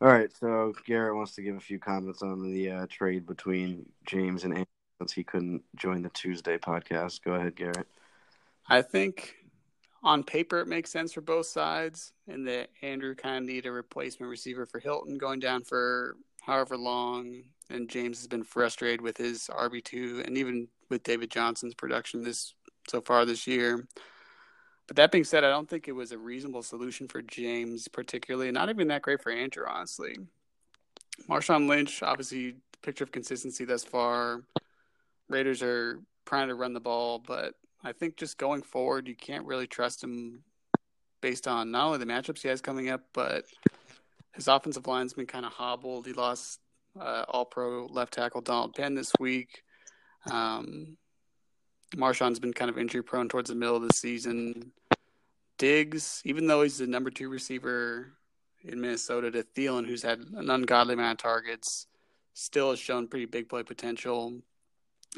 [0.00, 0.30] All right.
[0.36, 4.52] So Garrett wants to give a few comments on the uh, trade between James and
[4.52, 4.68] Andy
[5.00, 7.22] since he couldn't join the Tuesday podcast.
[7.22, 7.86] Go ahead, Garrett.
[8.68, 9.36] I think
[10.02, 13.72] on paper it makes sense for both sides, and that Andrew kind of need a
[13.72, 19.16] replacement receiver for Hilton going down for however long, and James has been frustrated with
[19.16, 22.54] his RB two and even with David Johnson's production this
[22.88, 23.86] so far this year.
[24.86, 28.52] But that being said, I don't think it was a reasonable solution for James, particularly,
[28.52, 30.16] not even that great for Andrew, honestly.
[31.28, 34.42] Marshawn Lynch, obviously, picture of consistency thus far.
[35.28, 39.44] Raiders are trying to run the ball, but I think just going forward, you can't
[39.44, 40.44] really trust him
[41.20, 43.44] based on not only the matchups he has coming up, but
[44.36, 46.06] his offensive line's been kind of hobbled.
[46.06, 46.60] He lost
[47.00, 49.62] uh, All Pro left tackle Donald Penn this week.
[50.30, 50.96] Um,
[51.96, 54.72] Marshawn's been kind of injury prone towards the middle of the season.
[55.58, 58.12] Diggs, even though he's the number two receiver
[58.62, 61.86] in Minnesota to Thielen, who's had an ungodly amount of targets,
[62.34, 64.34] still has shown pretty big play potential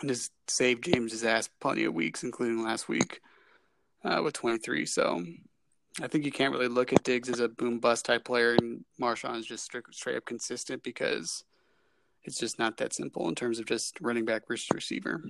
[0.00, 3.20] and has saved James's ass plenty of weeks, including last week
[4.04, 4.86] uh, with 23.
[4.86, 5.24] So
[6.00, 8.84] I think you can't really look at Diggs as a boom bust type player, and
[9.00, 11.44] Marshawn is just straight, straight up consistent because
[12.24, 15.22] it's just not that simple in terms of just running back versus receiver.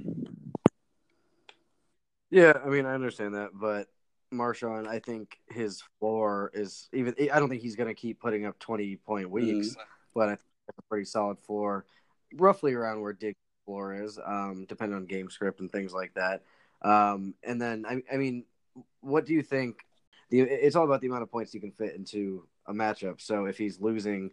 [2.30, 3.88] Yeah, I mean, I understand that, but
[4.32, 7.14] Marshawn, I think his floor is even.
[7.32, 9.80] I don't think he's going to keep putting up twenty point weeks, mm-hmm.
[10.14, 11.86] but I think that's a pretty solid floor,
[12.34, 16.42] roughly around where Diggs' floor is, um, depending on game script and things like that.
[16.82, 18.44] Um, and then, I, I mean,
[19.00, 19.86] what do you think?
[20.30, 23.20] The it's all about the amount of points you can fit into a matchup.
[23.20, 24.30] So if he's losing,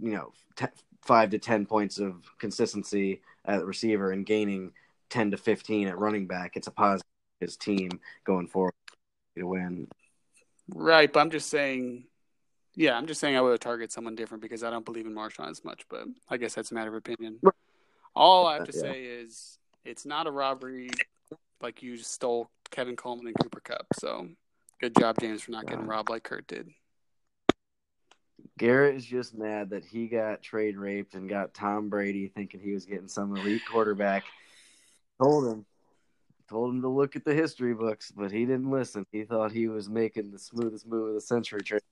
[0.00, 0.66] you know, t-
[1.02, 4.72] five to ten points of consistency at receiver and gaining
[5.10, 7.04] ten to fifteen at running back, it's a positive
[7.40, 8.74] his team going forward
[9.36, 9.88] to win.
[10.74, 12.04] Right, but I'm just saying,
[12.74, 15.50] yeah, I'm just saying I would target someone different because I don't believe in Marshawn
[15.50, 15.84] as much.
[15.88, 17.40] But I guess that's a matter of opinion.
[18.14, 18.82] All I have to yeah.
[18.82, 20.90] say is it's not a robbery
[21.60, 23.86] like you stole Tevin Coleman and Cooper Kupp.
[23.98, 24.28] So
[24.80, 26.68] good job, James, for not getting robbed like Kurt did.
[28.58, 32.72] Garrett is just mad that he got trade raped and got Tom Brady thinking he
[32.72, 34.24] was getting some elite quarterback.
[35.20, 35.64] Told him
[36.48, 39.06] told him to look at the history books, but he didn't listen.
[39.12, 41.62] He thought he was making the smoothest move of the century.
[41.62, 41.82] Trade.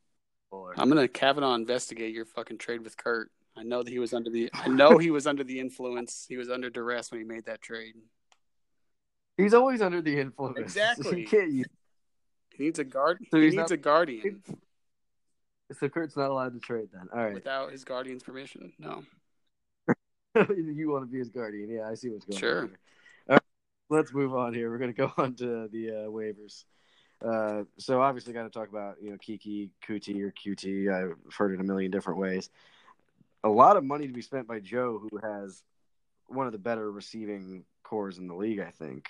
[0.76, 3.30] I'm gonna Kavanaugh investigate your fucking trade with Kurt.
[3.56, 4.50] I know that he was under the.
[4.54, 6.26] I know he was under the influence.
[6.28, 7.94] He was under duress when he made that trade.
[9.36, 10.58] He's always under the influence.
[10.58, 11.20] Exactly.
[11.20, 11.66] he, can't,
[12.56, 13.18] he needs a guard.
[13.30, 14.42] So he needs not, a guardian.
[15.78, 17.08] So Kurt's not allowed to trade then.
[17.12, 17.34] All right.
[17.34, 19.02] Without his guardian's permission, no.
[20.36, 21.70] you want to be his guardian?
[21.70, 22.60] Yeah, I see what's going sure.
[22.62, 22.68] on.
[22.68, 22.78] Sure
[23.88, 24.70] let's move on here.
[24.70, 26.64] We're going to go on to the uh, waivers.
[27.24, 30.92] Uh, so obviously, got to talk about you know Keke Coutee or QT.
[30.92, 32.50] I've heard it a million different ways.
[33.44, 35.62] A lot of money to be spent by Joe, who has
[36.26, 38.60] one of the better receiving cores in the league.
[38.60, 39.08] I think.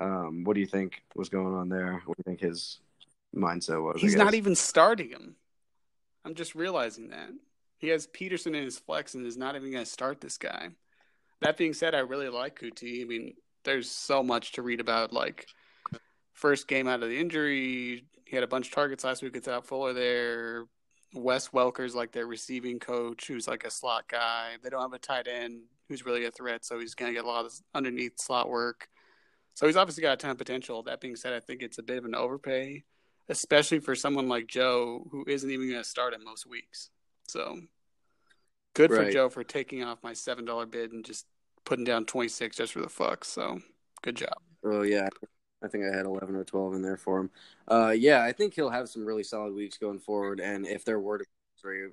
[0.00, 2.00] Um, what do you think was going on there?
[2.04, 2.78] What do you think his
[3.34, 4.00] mindset was?
[4.00, 5.36] He's not even starting him.
[6.24, 7.30] I'm just realizing that
[7.78, 10.70] he has Peterson in his flex and is not even going to start this guy.
[11.40, 13.02] That being said, I really like Coutee.
[13.02, 15.12] I mean, there's so much to read about.
[15.12, 15.46] Like
[16.32, 19.66] first game out of the injury, he had a bunch of targets last week without
[19.66, 20.64] Fuller there.
[21.14, 24.56] Wes Welker's like their receiving coach, who's like a slot guy.
[24.62, 27.28] They don't have a tight end who's really a threat, so he's gonna get a
[27.28, 28.88] lot of underneath slot work.
[29.54, 30.82] So he's obviously got a ton of potential.
[30.82, 32.84] That being said, I think it's a bit of an overpay,
[33.28, 36.90] especially for someone like Joe who isn't even going to start in most weeks.
[37.28, 37.60] So
[38.74, 39.06] good right.
[39.06, 41.26] for Joe for taking off my seven dollar bid and just
[41.64, 43.24] putting down 26 just for the fuck.
[43.24, 43.60] So
[44.02, 44.34] good job.
[44.64, 45.08] Oh yeah,
[45.62, 47.30] I think I had 11 or 12 in there for him.
[47.66, 50.40] Uh, yeah, I think he'll have some really solid weeks going forward.
[50.40, 51.24] And if there were to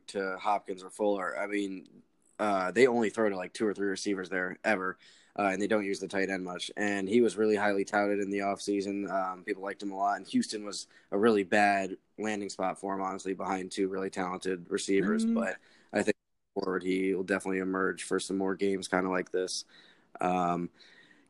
[0.08, 1.88] to Hopkins or Fuller, I mean,
[2.40, 4.98] uh, they only throw to like two or three receivers there ever.
[5.38, 6.72] Uh, and they don't use the tight end much.
[6.78, 9.12] And he was really highly touted in the offseason.
[9.12, 10.18] Um, people liked him a lot.
[10.18, 14.66] And Houston was a really bad landing spot for him, honestly, behind two really talented
[14.70, 15.26] receivers.
[15.26, 15.36] Mm-hmm.
[15.36, 15.58] But
[15.92, 16.16] I think
[16.54, 19.66] forward, he will definitely emerge for some more games kind of like this.
[20.22, 20.70] Um,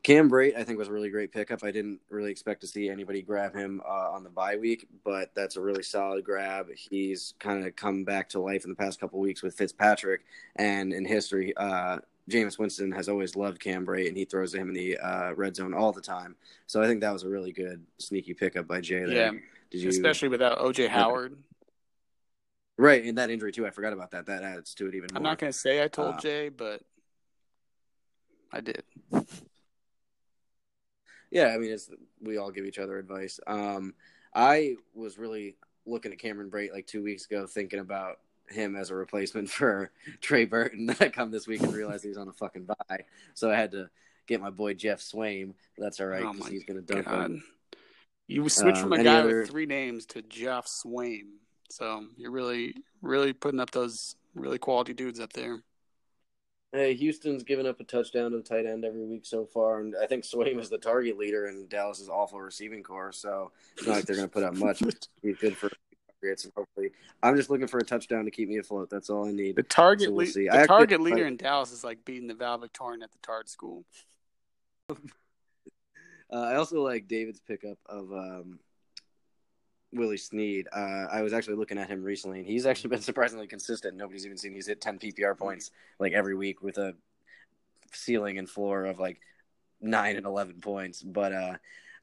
[0.04, 1.64] Cam Brate, I think, was a really great pickup.
[1.64, 5.34] I didn't really expect to see anybody grab him uh, on the bye week, but
[5.34, 6.68] that's a really solid grab.
[6.76, 10.22] He's kind of come back to life in the past couple weeks with Fitzpatrick,
[10.58, 11.98] and in history, uh,
[12.30, 15.56] Jameis Winston has always loved Cam Brate, and he throws him in the uh, red
[15.56, 16.36] zone all the time.
[16.66, 19.06] So I think that was a really good sneaky pickup by Jay.
[19.06, 19.10] There.
[19.10, 19.32] Yeah,
[19.72, 21.38] you, especially without OJ Howard.
[22.78, 23.66] Right, and that injury too.
[23.66, 24.26] I forgot about that.
[24.26, 25.18] That adds to it even more.
[25.18, 26.82] I'm not going to say I told uh, Jay, but
[28.52, 28.84] I did.
[31.32, 31.90] Yeah, I mean, it's
[32.22, 33.40] we all give each other advice.
[33.46, 33.94] Um,
[34.34, 38.90] I was really looking at Cameron Brate like two weeks ago, thinking about him as
[38.90, 40.88] a replacement for Trey Burton.
[40.88, 43.72] Then I come this week and realize he's on a fucking bye, so I had
[43.72, 43.90] to
[44.28, 45.54] get my boy Jeff Swaim.
[45.78, 47.32] That's all right because oh he's going to dunk God.
[47.32, 47.44] him.
[48.28, 49.42] You switch um, from a guy other...
[49.42, 51.38] with three names to Jeff Swaim,
[51.70, 55.62] so you're really, really putting up those really quality dudes up there.
[56.76, 59.96] Hey, Houston's given up a touchdown to the tight end every week so far, and
[60.02, 63.14] I think Swaim is the target leader in Dallas's awful receiving core.
[63.14, 64.84] So it's not like they're going to put up much.
[65.22, 65.70] He's good for
[66.26, 66.92] targets, and hopefully,
[67.24, 68.90] I'm just looking for a touchdown to keep me afloat.
[68.90, 69.56] That's all I need.
[69.56, 73.04] The target, so we'll le- the target leader in Dallas is like beating the valedictorian
[73.04, 73.84] at the Tard School.
[74.90, 74.96] uh,
[76.32, 78.60] I also like David's pickup of um,
[79.94, 80.68] Willie Snead.
[80.76, 83.98] Uh, I was actually looking at him recently, and he's actually been surprisingly consistent.
[83.98, 86.96] Nobody's even seen he's hit 10 PPR points like every week with a
[87.92, 89.22] ceiling and floor of like
[89.82, 91.02] nine and 11 points.
[91.02, 91.54] But uh,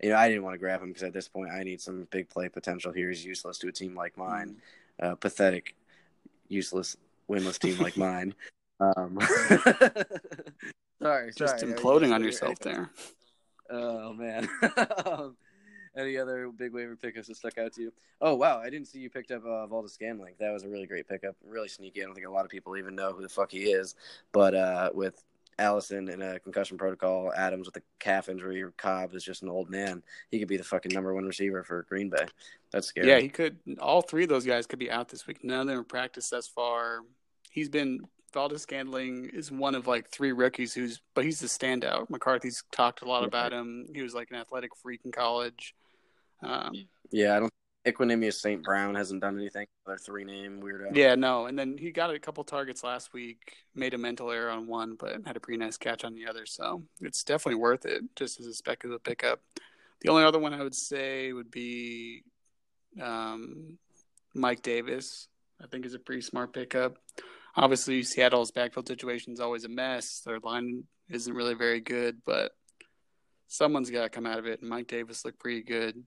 [0.03, 2.09] you know, I didn't want to grab him because at this point, I need some
[2.11, 3.09] big play potential here.
[3.09, 4.57] He's useless to a team like mine,
[5.01, 5.77] uh, pathetic,
[6.49, 6.97] useless,
[7.31, 8.35] winless team like mine.
[8.81, 9.19] Um,
[11.01, 11.73] sorry, just sorry.
[11.73, 12.91] imploding on yourself there.
[13.71, 14.49] Oh man.
[15.07, 15.37] um,
[15.97, 17.93] any other big waiver pickups that stuck out to you?
[18.21, 20.35] Oh wow, I didn't see you picked up uh, Valdes-Scantling.
[20.41, 22.03] That was a really great pickup, really sneaky.
[22.03, 23.95] I don't think a lot of people even know who the fuck he is.
[24.33, 25.23] But uh, with
[25.63, 29.71] Allison in a concussion protocol, Adams with a calf injury, Cobb is just an old
[29.71, 30.03] man.
[30.31, 32.27] He could be the fucking number one receiver for Green Bay.
[32.73, 33.09] That's scary.
[33.09, 33.59] Yeah, he could.
[33.81, 35.45] All three of those guys could be out this week.
[35.45, 37.01] None of them have practiced thus far.
[37.51, 38.01] He's been
[38.33, 42.11] Valdes-Scantling is one of like three rookies who's, but he's the standout.
[42.11, 43.87] McCarthy's talked a lot about him.
[43.95, 45.75] He was like an athletic freak in college.
[46.43, 46.73] Um,
[47.11, 47.53] yeah, I don't.
[47.85, 48.63] Equanimeous St.
[48.63, 49.67] Brown hasn't done anything.
[49.87, 50.95] Their three name weirdo.
[50.95, 51.47] Yeah, no.
[51.47, 54.97] And then he got a couple targets last week, made a mental error on one,
[54.99, 56.47] but had a pretty nice catch on the other.
[56.47, 59.41] So it's definitely worth it just as a speculative pickup.
[60.01, 62.23] The only other one I would say would be
[63.01, 63.79] um,
[64.35, 65.29] Mike Davis.
[65.61, 66.99] I think is a pretty smart pickup.
[67.57, 70.21] Obviously, Seattle's backfield situation is always a mess.
[70.25, 72.53] Their line isn't really very good, but
[73.47, 74.61] someone's got to come out of it.
[74.61, 76.03] And Mike Davis looked pretty good.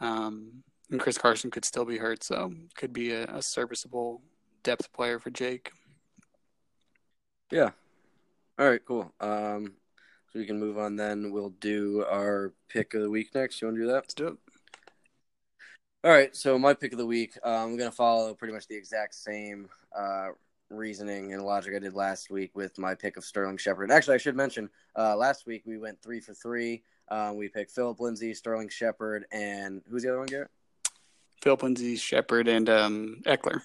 [0.00, 4.22] Um, and Chris Carson could still be hurt, so could be a, a serviceable
[4.62, 5.70] depth player for Jake.
[7.50, 7.70] Yeah.
[8.58, 9.12] All right, cool.
[9.20, 9.74] Um,
[10.32, 11.30] so we can move on then.
[11.30, 13.60] We'll do our pick of the week next.
[13.60, 13.94] You want to do that?
[13.94, 14.36] Let's do it.
[16.04, 18.68] All right, so my pick of the week, um, I'm going to follow pretty much
[18.68, 20.28] the exact same uh,
[20.70, 23.90] reasoning and logic I did last week with my pick of Sterling Shepard.
[23.90, 26.82] Actually, I should mention uh, last week we went three for three.
[27.08, 30.50] Um, we picked Phillip Lindsay, Sterling Shepard, and who's the other one, Garrett?
[31.42, 33.62] Phillip Lindsay, Shepard, and um, Ekeler.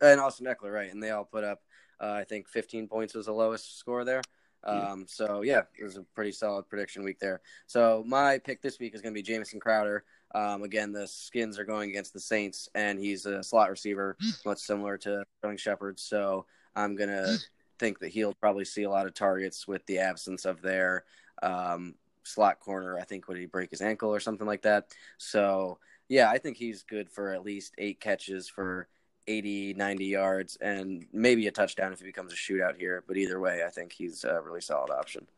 [0.00, 0.90] And Austin Ekeler, right?
[0.90, 1.60] And they all put up,
[2.00, 4.22] uh, I think, 15 points was the lowest score there.
[4.62, 5.06] Um.
[5.08, 7.40] So yeah, it was a pretty solid prediction week there.
[7.66, 10.04] So my pick this week is going to be Jamison Crowder.
[10.34, 14.58] Um, again, the Skins are going against the Saints, and he's a slot receiver, much
[14.58, 15.98] similar to Sterling Shepard.
[15.98, 17.36] So I'm gonna
[17.78, 21.04] think that he'll probably see a lot of targets with the absence of their
[21.42, 22.98] um, slot corner.
[22.98, 24.94] I think would he break his ankle or something like that.
[25.18, 25.78] So
[26.10, 28.88] yeah, I think he's good for at least eight catches for
[29.28, 33.04] 80, 90 yards, and maybe a touchdown if it becomes a shootout here.
[33.06, 35.28] But either way, I think he's a really solid option.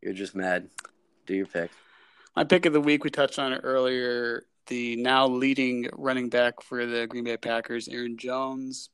[0.00, 0.70] You're just mad.
[1.26, 1.72] Do your pick.
[2.36, 4.44] My pick of the week, we touched on it earlier.
[4.68, 8.90] The now leading running back for the Green Bay Packers, Aaron Jones,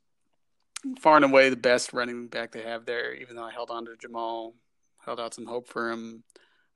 [0.99, 3.13] far and away the best running back they have there.
[3.15, 4.55] Even though I held on to Jamaal,
[5.05, 6.25] held out some hope for him.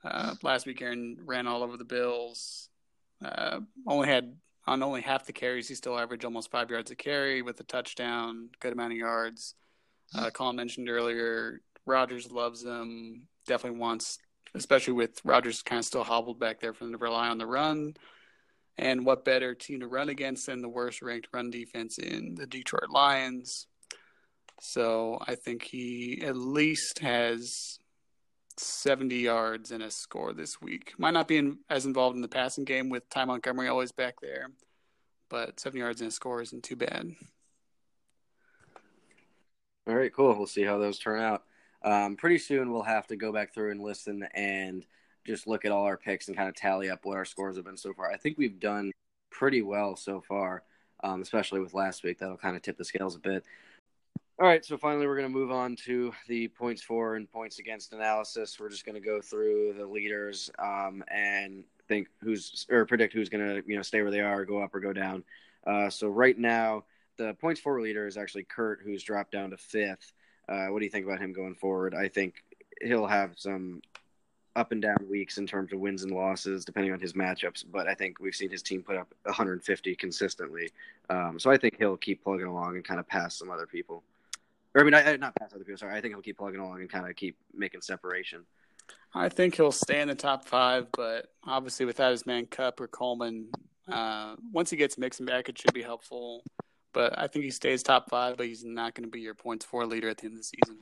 [0.04, 2.68] Uh, last week, Aaron ran all over the Bills.
[3.24, 6.96] Uh, only had on only half the carries, he still averaged almost five yards a
[6.96, 9.54] carry with a touchdown, good amount of yards.
[10.14, 13.28] Uh, Colin mentioned earlier, Rodgers loves him.
[13.46, 14.18] Definitely wants
[14.56, 17.94] especially with Rodgers kind of still hobbled back there from the rely on the run.
[18.78, 22.46] And what better team to run against than the worst ranked run defense in the
[22.46, 23.66] Detroit Lions?
[24.60, 27.78] So I think he at least has
[28.58, 30.94] 70 yards and a score this week.
[30.98, 34.20] Might not be in, as involved in the passing game with Ty Montgomery always back
[34.20, 34.48] there,
[35.28, 37.12] but 70 yards and a score isn't too bad.
[39.86, 40.34] All right, cool.
[40.36, 41.44] We'll see how those turn out
[41.86, 44.84] um, pretty soon we'll have to go back through and listen and
[45.24, 47.64] just look at all our picks and kind of tally up what our scores have
[47.64, 48.10] been so far.
[48.10, 48.90] I think we've done
[49.30, 50.64] pretty well so far,
[51.04, 52.18] um, especially with last week.
[52.18, 53.44] That'll kind of tip the scales a bit.
[54.38, 57.58] All right, so finally we're going to move on to the points for and points
[57.58, 58.60] against analysis.
[58.60, 63.30] We're just going to go through the leaders um, and think who's or predict who's
[63.30, 65.24] going to you know stay where they are, go up or go down.
[65.66, 66.84] Uh, so right now
[67.16, 70.12] the points for leader is actually Kurt, who's dropped down to fifth.
[70.50, 71.94] Uh, what do you think about him going forward?
[71.94, 72.44] I think
[72.82, 73.80] he'll have some
[74.54, 77.64] up and down weeks in terms of wins and losses, depending on his matchups.
[77.72, 80.68] But I think we've seen his team put up 150 consistently.
[81.08, 84.02] Um, so I think he'll keep plugging along and kind of pass some other people.
[84.76, 85.78] Or I mean, I, not pass other people.
[85.78, 88.44] Sorry, I think he'll keep plugging along and kind of keep making separation.
[89.14, 92.86] I think he'll stay in the top five, but obviously without his man Kupp or
[92.86, 93.48] Coleman,
[93.90, 96.44] uh, once he gets Mixon back, it should be helpful.
[96.92, 99.64] But I think he stays top five, but he's not going to be your points
[99.64, 100.78] for leader at the end of the season.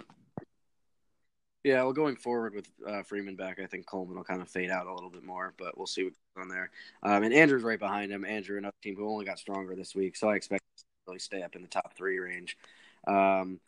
[1.62, 4.70] Yeah, well, going forward with uh, Freeman back, I think Coleman will kind of fade
[4.70, 6.70] out a little bit more, but we'll see what's on there.
[7.04, 8.24] Um, and Andrew's right behind him.
[8.24, 11.42] Andrew, another team who only got stronger this week, so I expect to really stay
[11.42, 12.58] up in the top three range.
[13.06, 13.60] Um,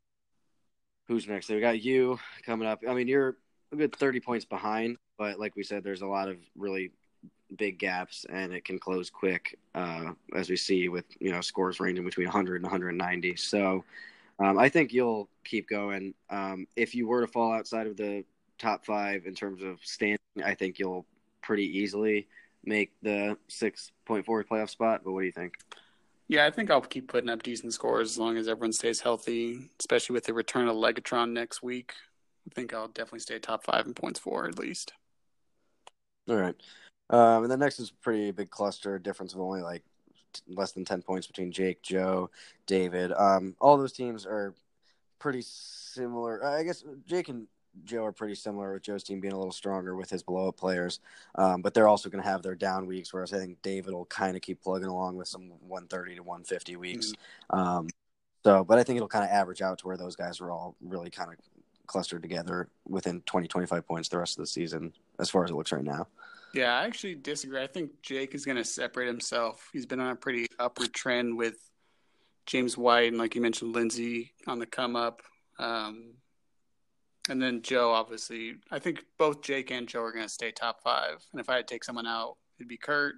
[1.09, 1.47] who's next?
[1.47, 2.83] So we got you coming up.
[2.89, 3.37] I mean, you're
[3.73, 6.93] a good 30 points behind, but like we said, there's a lot of really
[7.57, 11.81] big gaps, and it can close quick, uh, as we see with you know scores
[11.81, 13.37] ranging between 100 and 190.
[13.37, 13.85] So
[14.39, 16.15] um, I think you'll keep going.
[16.31, 18.25] Um, if you were to fall outside of the
[18.59, 21.07] top five in terms of standing, I think you'll
[21.43, 22.27] pretty easily
[22.65, 25.03] make the 6.4 playoff spot.
[25.05, 25.55] But what do you think?
[26.29, 29.71] Yeah, I think I'll keep putting up decent scores as long as everyone stays healthy,
[29.79, 31.93] especially with the return of Legatron next week.
[32.47, 34.93] I think I'll definitely stay top five in points for at least.
[36.29, 36.57] All right.
[37.11, 39.85] Um, and the next is pretty big cluster difference of only like
[40.49, 42.31] less than 10 points between Jake, Joe,
[42.67, 43.13] David.
[43.13, 44.55] Um, all those teams are
[45.19, 46.45] pretty similar.
[46.45, 47.47] I guess Jake and
[47.85, 50.57] Joe are pretty similar with Joe's team being a little stronger with his blow up
[50.57, 51.01] players.
[51.35, 54.07] Um, but they're also going to have their down weeks, whereas I think David will
[54.07, 57.13] kind of keep plugging along with some 130 to 150 weeks.
[57.53, 57.59] Mm-hmm.
[57.59, 57.89] Um,
[58.45, 60.77] so, but I think it'll kind of average out to where those guys are all
[60.81, 61.37] really kind of
[61.87, 65.55] clustered together within 20, 25 points the rest of the season, as far as it
[65.55, 66.07] looks right now.
[66.55, 67.63] Yeah, I actually disagree.
[67.63, 69.69] I think Jake is going to separate himself.
[69.73, 71.57] He's been on a pretty upward trend with
[72.47, 75.23] James White and, like you mentioned, Lindsay on the come up.
[75.59, 76.15] Um,
[77.29, 80.83] and then Joe, obviously, I think both Jake and Joe are going to stay top
[80.83, 81.25] five.
[81.33, 83.15] And if I had to take someone out, it'd be Kurt.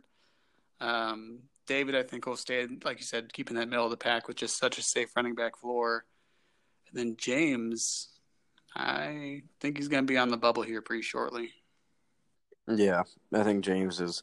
[0.80, 4.26] Um, David, I think, will stay, like you said, keeping that middle of the pack
[4.26, 6.04] with just such a safe running back floor.
[6.88, 8.08] And then James,
[8.74, 11.50] I think he's going to be on the bubble here pretty shortly.
[12.66, 13.02] Yeah,
[13.32, 14.22] I think James is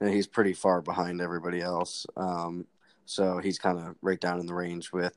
[0.00, 2.06] he's pretty far behind everybody else.
[2.16, 2.66] Um,
[3.06, 5.16] so he's kind of right down in the range with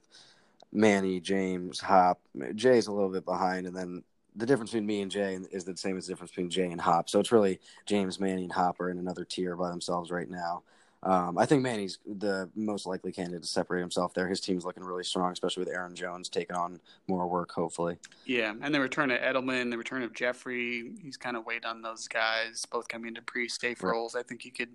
[0.72, 2.20] Manny, James, Hop.
[2.56, 4.04] Jay's a little bit behind, and then
[4.40, 6.80] the difference between me and Jay is the same as the difference between Jay and
[6.80, 7.10] Hop.
[7.10, 10.64] So it's really James, Manny, and Hop are in another tier by themselves right now.
[11.04, 14.28] Um, I think Manny's the most likely candidate to separate himself there.
[14.28, 17.98] His team's looking really strong, especially with Aaron Jones taking on more work, hopefully.
[18.26, 21.82] Yeah, and the return of Edelman, the return of Jeffery, he's kind of weighed on
[21.82, 23.92] those guys, both coming into pretty safe right.
[23.92, 24.16] roles.
[24.16, 24.72] I think he could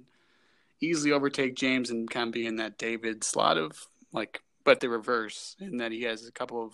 [0.80, 4.88] easily overtake James and kind of be in that David slot of like, but the
[4.88, 6.72] reverse, in that he has a couple of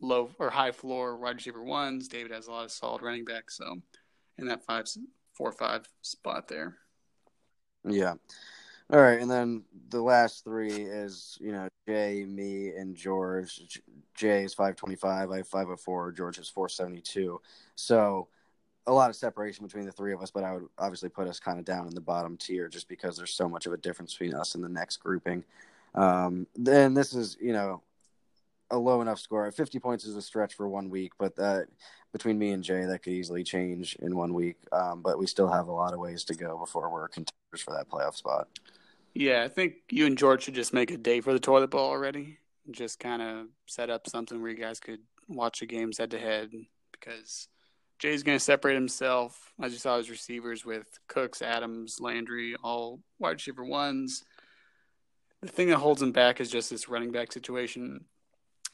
[0.00, 2.08] low or high floor wide receiver ones.
[2.08, 3.76] David has a lot of solid running backs, so
[4.38, 4.86] in that five,
[5.32, 6.76] four, five spot there.
[7.84, 8.14] Yeah.
[8.92, 13.80] All right, and then the last three is you know Jay, me, and George.
[14.14, 15.30] Jay is five twenty five.
[15.30, 16.10] I have five hundred four.
[16.10, 17.40] George is four seventy two.
[17.76, 18.26] So
[18.88, 21.38] a lot of separation between the three of us, but I would obviously put us
[21.38, 24.14] kind of down in the bottom tier just because there's so much of a difference
[24.14, 25.44] between us and the next grouping.
[25.94, 27.82] Um, then this is you know
[28.70, 29.50] a low enough score.
[29.50, 31.66] Fifty points is a stretch for one week, but that
[32.12, 34.56] between me and Jay that could easily change in one week.
[34.72, 37.72] Um, but we still have a lot of ways to go before we're contenders for
[37.74, 38.48] that playoff spot.
[39.14, 41.90] Yeah, I think you and George should just make a day for the toilet bowl
[41.90, 42.38] already.
[42.70, 46.18] Just kind of set up something where you guys could watch the games head to
[46.18, 46.50] head
[46.92, 47.48] because
[47.98, 53.00] Jay's going to separate himself, as you saw his receivers with Cooks, Adams, Landry, all
[53.18, 54.24] wide receiver ones.
[55.42, 58.04] The thing that holds him back is just this running back situation,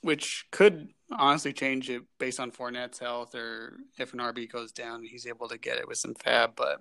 [0.07, 5.03] which could honestly change it based on Fournette's health or if an RB goes down,
[5.03, 6.55] he's able to get it with some fab.
[6.55, 6.81] But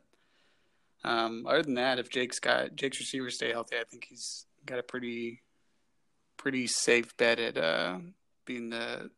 [1.04, 4.78] um, other than that, if Jake's got Jake's receivers stay healthy, I think he's got
[4.78, 5.42] a pretty
[6.38, 7.98] pretty safe bet at uh,
[8.46, 9.10] being the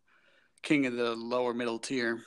[0.61, 2.21] king of the lower middle tier.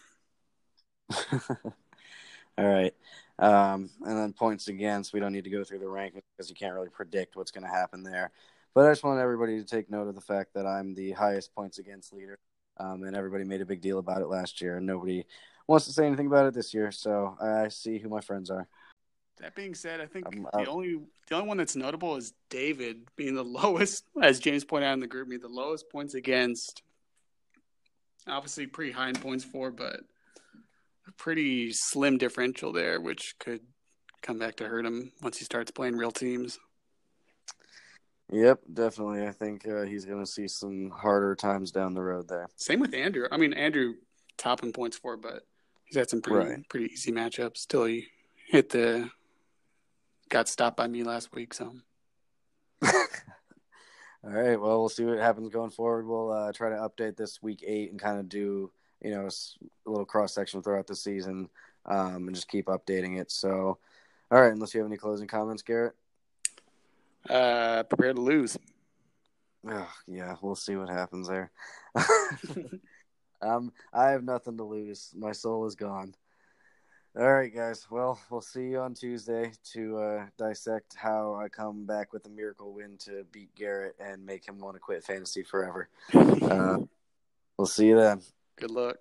[1.33, 2.95] All right.
[3.39, 6.57] Um, and then points against, we don't need to go through the rankings because you
[6.57, 8.33] can't really predict what's going to happen there.
[8.75, 11.55] But I just want everybody to take note of the fact that I'm the highest
[11.55, 12.39] points against leader.
[12.79, 15.25] Um, and everybody made a big deal about it last year, and nobody
[15.66, 16.91] wants to say anything about it this year.
[16.91, 18.66] So I see who my friends are.
[19.41, 23.09] That being said, I think um, the only the only one that's notable is David
[23.16, 26.83] being the lowest, as James pointed out in the GroupMe, the lowest points against.
[28.27, 30.01] Obviously, pretty high in points for, but
[31.09, 33.61] a pretty slim differential there, which could
[34.23, 36.59] come back to hurt him once he starts playing real teams.
[38.33, 39.26] Yep, definitely.
[39.26, 42.49] I think uh, he's going to see some harder times down the road there.
[42.57, 43.26] Same with Andrew.
[43.31, 43.95] I mean, Andrew
[44.37, 45.47] top in points for, but
[45.85, 46.68] he's had some pretty right.
[46.68, 48.07] pretty easy matchups till he
[48.49, 49.11] hit the
[50.28, 51.55] got stopped by me last week.
[51.55, 51.74] So.
[52.85, 52.93] All
[54.22, 54.61] right.
[54.61, 56.07] Well, we'll see what happens going forward.
[56.07, 58.70] We'll uh, try to update this week eight and kind of do
[59.03, 61.49] you know a little cross section throughout the season.
[61.87, 63.31] um, and just keep updating it.
[63.31, 63.78] So,
[64.31, 65.95] all right, unless you have any closing comments, Garrett.
[67.29, 68.57] Uh, prepare to lose.
[69.68, 71.51] Oh, yeah, we'll see what happens there.
[73.43, 75.12] um, I have nothing to lose.
[75.16, 76.14] My soul is gone.
[77.18, 77.87] All right, guys.
[77.91, 82.29] Well, we'll see you on Tuesday to uh, dissect how I come back with a
[82.29, 85.89] miracle win to beat Garrett and make him want to quit fantasy forever.
[86.51, 86.79] Uh,
[87.57, 88.21] we'll see you then.
[88.57, 88.97] Good luck.